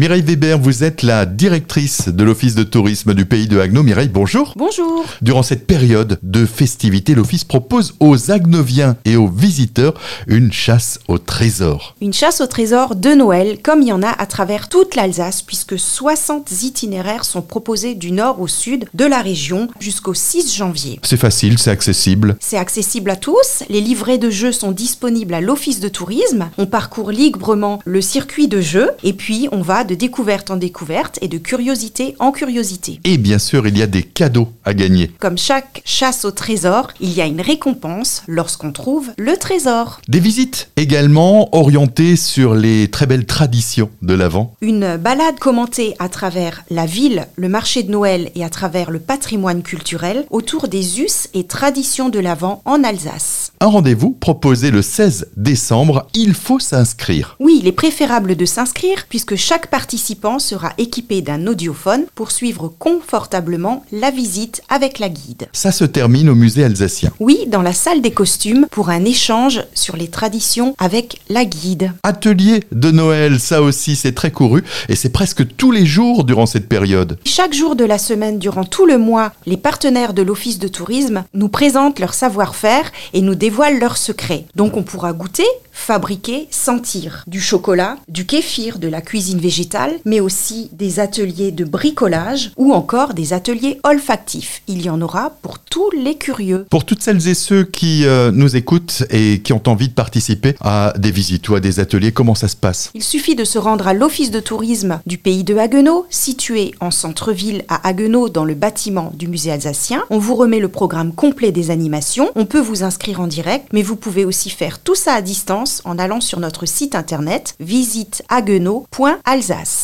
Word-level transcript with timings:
Mireille 0.00 0.22
Weber, 0.22 0.58
vous 0.58 0.82
êtes 0.82 1.02
la 1.02 1.26
directrice 1.26 2.08
de 2.08 2.24
l'Office 2.24 2.54
de 2.54 2.62
tourisme 2.62 3.12
du 3.12 3.26
pays 3.26 3.46
de 3.46 3.60
Haguenau. 3.60 3.82
Mireille, 3.82 4.08
bonjour. 4.08 4.54
Bonjour. 4.56 5.04
Durant 5.20 5.42
cette 5.42 5.66
période 5.66 6.18
de 6.22 6.46
festivités, 6.46 7.14
l'Office 7.14 7.44
propose 7.44 7.92
aux 8.00 8.30
Agnoviens 8.30 8.96
et 9.04 9.16
aux 9.16 9.28
visiteurs 9.28 9.92
une 10.26 10.52
chasse 10.52 11.00
au 11.06 11.18
trésor. 11.18 11.96
Une 12.00 12.14
chasse 12.14 12.40
au 12.40 12.46
trésor 12.46 12.96
de 12.96 13.10
Noël, 13.10 13.58
comme 13.62 13.82
il 13.82 13.88
y 13.88 13.92
en 13.92 14.02
a 14.02 14.08
à 14.08 14.24
travers 14.24 14.70
toute 14.70 14.94
l'Alsace, 14.94 15.42
puisque 15.42 15.78
60 15.78 16.50
itinéraires 16.62 17.26
sont 17.26 17.42
proposés 17.42 17.94
du 17.94 18.10
nord 18.10 18.40
au 18.40 18.48
sud 18.48 18.86
de 18.94 19.04
la 19.04 19.20
région 19.20 19.68
jusqu'au 19.80 20.14
6 20.14 20.56
janvier. 20.56 20.98
C'est 21.02 21.18
facile, 21.18 21.58
c'est 21.58 21.70
accessible. 21.70 22.38
C'est 22.40 22.56
accessible 22.56 23.10
à 23.10 23.16
tous. 23.16 23.64
Les 23.68 23.82
livrets 23.82 24.16
de 24.16 24.30
jeux 24.30 24.52
sont 24.52 24.72
disponibles 24.72 25.34
à 25.34 25.42
l'Office 25.42 25.80
de 25.80 25.88
tourisme. 25.88 26.48
On 26.56 26.64
parcourt 26.64 27.10
librement 27.10 27.80
le 27.84 28.00
circuit 28.00 28.48
de 28.48 28.62
jeux 28.62 28.92
et 29.04 29.12
puis 29.12 29.46
on 29.52 29.60
va 29.60 29.84
de 29.90 29.96
découverte 29.96 30.52
en 30.52 30.56
découverte 30.56 31.18
et 31.20 31.26
de 31.26 31.36
curiosité 31.36 32.14
en 32.20 32.30
curiosité. 32.30 33.00
Et 33.02 33.18
bien 33.18 33.40
sûr, 33.40 33.66
il 33.66 33.76
y 33.76 33.82
a 33.82 33.88
des 33.88 34.04
cadeaux 34.04 34.48
à 34.64 34.72
gagner. 34.72 35.10
Comme 35.18 35.36
chaque 35.36 35.82
chasse 35.84 36.24
au 36.24 36.30
trésor, 36.30 36.92
il 37.00 37.12
y 37.12 37.20
a 37.20 37.26
une 37.26 37.40
récompense 37.40 38.22
lorsqu'on 38.28 38.70
trouve 38.70 39.10
le 39.18 39.36
trésor. 39.36 40.00
Des 40.06 40.20
visites 40.20 40.70
également 40.76 41.52
orientées 41.56 42.14
sur 42.14 42.54
les 42.54 42.86
très 42.88 43.06
belles 43.06 43.26
traditions 43.26 43.90
de 44.00 44.14
l'Avent. 44.14 44.54
Une 44.60 44.96
balade 44.96 45.40
commentée 45.40 45.96
à 45.98 46.08
travers 46.08 46.62
la 46.70 46.86
ville, 46.86 47.26
le 47.34 47.48
marché 47.48 47.82
de 47.82 47.90
Noël 47.90 48.30
et 48.36 48.44
à 48.44 48.48
travers 48.48 48.92
le 48.92 49.00
patrimoine 49.00 49.62
culturel 49.62 50.24
autour 50.30 50.68
des 50.68 51.00
us 51.00 51.26
et 51.34 51.48
traditions 51.48 52.10
de 52.10 52.20
l'Avent 52.20 52.62
en 52.64 52.84
Alsace. 52.84 53.39
Un 53.62 53.66
rendez-vous 53.66 54.12
proposé 54.12 54.70
le 54.70 54.80
16 54.80 55.32
décembre. 55.36 56.06
Il 56.14 56.32
faut 56.32 56.58
s'inscrire. 56.58 57.36
Oui, 57.40 57.58
il 57.60 57.68
est 57.68 57.72
préférable 57.72 58.34
de 58.34 58.46
s'inscrire 58.46 59.04
puisque 59.06 59.36
chaque 59.36 59.66
participant 59.66 60.38
sera 60.38 60.72
équipé 60.78 61.20
d'un 61.20 61.46
audiophone 61.46 62.06
pour 62.14 62.30
suivre 62.30 62.72
confortablement 62.78 63.84
la 63.92 64.10
visite 64.10 64.62
avec 64.70 64.98
la 64.98 65.10
guide. 65.10 65.50
Ça 65.52 65.72
se 65.72 65.84
termine 65.84 66.30
au 66.30 66.34
musée 66.34 66.64
alsacien. 66.64 67.10
Oui, 67.20 67.40
dans 67.48 67.60
la 67.60 67.74
salle 67.74 68.00
des 68.00 68.12
costumes 68.12 68.66
pour 68.70 68.88
un 68.88 69.04
échange 69.04 69.62
sur 69.74 69.98
les 69.98 70.08
traditions 70.08 70.74
avec 70.78 71.20
la 71.28 71.44
guide. 71.44 71.92
Atelier 72.02 72.64
de 72.72 72.90
Noël, 72.90 73.38
ça 73.40 73.60
aussi 73.60 73.94
c'est 73.94 74.14
très 74.14 74.30
couru 74.30 74.64
et 74.88 74.96
c'est 74.96 75.10
presque 75.10 75.46
tous 75.58 75.70
les 75.70 75.84
jours 75.84 76.24
durant 76.24 76.46
cette 76.46 76.66
période. 76.66 77.18
Chaque 77.26 77.52
jour 77.52 77.76
de 77.76 77.84
la 77.84 77.98
semaine, 77.98 78.38
durant 78.38 78.64
tout 78.64 78.86
le 78.86 78.96
mois, 78.96 79.34
les 79.44 79.58
partenaires 79.58 80.14
de 80.14 80.22
l'Office 80.22 80.58
de 80.58 80.68
tourisme 80.68 81.24
nous 81.34 81.50
présentent 81.50 81.98
leur 81.98 82.14
savoir-faire 82.14 82.90
et 83.12 83.20
nous 83.20 83.34
dévoilent 83.34 83.49
leurs 83.70 83.96
secrets. 83.96 84.46
Donc 84.54 84.76
on 84.76 84.82
pourra 84.82 85.12
goûter, 85.12 85.46
fabriquer, 85.80 86.46
sentir 86.50 87.24
du 87.26 87.40
chocolat, 87.40 87.96
du 88.08 88.26
kéfir, 88.26 88.78
de 88.78 88.86
la 88.86 89.00
cuisine 89.00 89.40
végétale, 89.40 89.94
mais 90.04 90.20
aussi 90.20 90.68
des 90.72 91.00
ateliers 91.00 91.50
de 91.50 91.64
bricolage 91.64 92.52
ou 92.56 92.72
encore 92.72 93.14
des 93.14 93.32
ateliers 93.32 93.80
olfactifs. 93.82 94.62
Il 94.68 94.82
y 94.82 94.90
en 94.90 95.00
aura 95.00 95.30
pour 95.42 95.58
tous 95.58 95.90
les 95.90 96.16
curieux. 96.16 96.66
Pour 96.70 96.84
toutes 96.84 97.02
celles 97.02 97.26
et 97.26 97.34
ceux 97.34 97.64
qui 97.64 98.04
euh, 98.04 98.30
nous 98.30 98.56
écoutent 98.56 99.04
et 99.10 99.40
qui 99.40 99.52
ont 99.52 99.62
envie 99.66 99.88
de 99.88 99.94
participer 99.94 100.54
à 100.60 100.92
des 100.98 101.10
visites 101.10 101.48
ou 101.48 101.54
à 101.54 101.60
des 101.60 101.80
ateliers, 101.80 102.12
comment 102.12 102.34
ça 102.34 102.48
se 102.48 102.56
passe? 102.56 102.90
Il 102.94 103.02
suffit 103.02 103.34
de 103.34 103.44
se 103.44 103.58
rendre 103.58 103.88
à 103.88 103.94
l'Office 103.94 104.30
de 104.30 104.40
tourisme 104.40 105.00
du 105.06 105.16
pays 105.16 105.44
de 105.44 105.56
Haguenau, 105.56 106.06
situé 106.10 106.74
en 106.80 106.90
centre-ville 106.90 107.64
à 107.68 107.88
Haguenau 107.88 108.28
dans 108.28 108.44
le 108.44 108.54
bâtiment 108.54 109.12
du 109.14 109.28
musée 109.28 109.50
alsacien. 109.50 110.04
On 110.10 110.18
vous 110.18 110.34
remet 110.34 110.60
le 110.60 110.68
programme 110.68 111.12
complet 111.12 111.52
des 111.52 111.70
animations. 111.70 112.30
On 112.34 112.44
peut 112.44 112.60
vous 112.60 112.82
inscrire 112.82 113.20
en 113.20 113.26
direct, 113.26 113.68
mais 113.72 113.82
vous 113.82 113.96
pouvez 113.96 114.24
aussi 114.24 114.50
faire 114.50 114.78
tout 114.78 114.94
ça 114.94 115.14
à 115.14 115.22
distance 115.22 115.69
en 115.84 115.98
allant 115.98 116.20
sur 116.20 116.40
notre 116.40 116.66
site 116.66 116.94
internet 116.94 117.54
visitehaguenau.alsace. 117.60 119.80